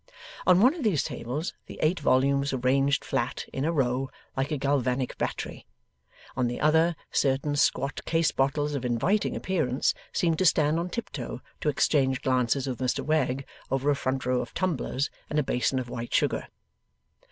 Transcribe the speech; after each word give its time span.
On 0.47 0.61
one 0.61 0.73
of 0.73 0.81
these 0.81 1.03
tables, 1.03 1.53
the 1.67 1.77
eight 1.79 1.99
volumes 1.99 2.51
were 2.53 2.57
ranged 2.57 3.05
flat, 3.05 3.45
in 3.53 3.65
a 3.65 3.71
row, 3.71 4.09
like 4.35 4.49
a 4.49 4.57
galvanic 4.57 5.15
battery; 5.19 5.67
on 6.35 6.47
the 6.47 6.59
other, 6.59 6.95
certain 7.11 7.55
squat 7.55 8.03
case 8.03 8.31
bottles 8.31 8.73
of 8.73 8.83
inviting 8.83 9.35
appearance 9.35 9.93
seemed 10.11 10.39
to 10.39 10.45
stand 10.47 10.79
on 10.79 10.89
tiptoe 10.89 11.39
to 11.59 11.69
exchange 11.69 12.23
glances 12.23 12.65
with 12.65 12.79
Mr 12.79 13.01
Wegg 13.05 13.45
over 13.69 13.91
a 13.91 13.95
front 13.95 14.25
row 14.25 14.41
of 14.41 14.55
tumblers 14.55 15.11
and 15.29 15.37
a 15.37 15.43
basin 15.43 15.77
of 15.77 15.87
white 15.87 16.15
sugar. 16.15 16.47